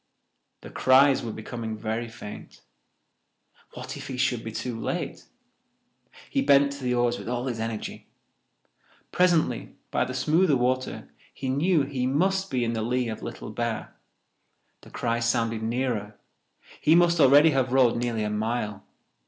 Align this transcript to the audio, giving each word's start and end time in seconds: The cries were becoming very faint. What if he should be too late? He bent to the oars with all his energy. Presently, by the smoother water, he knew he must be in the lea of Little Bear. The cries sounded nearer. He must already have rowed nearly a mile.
The 0.61 0.71
cries 0.71 1.21
were 1.21 1.31
becoming 1.31 1.77
very 1.77 2.07
faint. 2.07 2.61
What 3.75 3.95
if 3.95 4.07
he 4.07 4.17
should 4.17 4.43
be 4.43 4.51
too 4.51 4.79
late? 4.79 5.25
He 6.27 6.41
bent 6.41 6.71
to 6.71 6.83
the 6.83 6.95
oars 6.95 7.19
with 7.19 7.29
all 7.29 7.45
his 7.45 7.59
energy. 7.59 8.07
Presently, 9.11 9.75
by 9.91 10.05
the 10.05 10.15
smoother 10.15 10.57
water, 10.57 11.11
he 11.31 11.49
knew 11.49 11.83
he 11.83 12.07
must 12.07 12.49
be 12.49 12.63
in 12.63 12.73
the 12.73 12.81
lea 12.81 13.09
of 13.09 13.21
Little 13.21 13.51
Bear. 13.51 13.95
The 14.81 14.89
cries 14.89 15.29
sounded 15.29 15.61
nearer. 15.61 16.19
He 16.81 16.95
must 16.95 17.19
already 17.19 17.51
have 17.51 17.71
rowed 17.71 17.95
nearly 17.95 18.23
a 18.23 18.31
mile. 18.31 18.83